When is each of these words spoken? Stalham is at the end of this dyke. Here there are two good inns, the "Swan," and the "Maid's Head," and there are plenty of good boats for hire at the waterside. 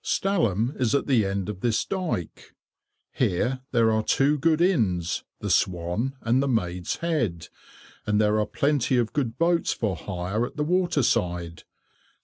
Stalham 0.03 0.73
is 0.81 0.95
at 0.95 1.05
the 1.05 1.23
end 1.27 1.47
of 1.47 1.59
this 1.59 1.85
dyke. 1.85 2.55
Here 3.11 3.61
there 3.71 3.91
are 3.91 4.01
two 4.01 4.39
good 4.39 4.59
inns, 4.59 5.23
the 5.41 5.49
"Swan," 5.51 6.15
and 6.21 6.41
the 6.41 6.47
"Maid's 6.47 6.95
Head," 6.95 7.49
and 8.07 8.19
there 8.19 8.39
are 8.39 8.47
plenty 8.47 8.97
of 8.97 9.13
good 9.13 9.37
boats 9.37 9.73
for 9.73 9.95
hire 9.95 10.43
at 10.43 10.57
the 10.57 10.63
waterside. 10.63 11.65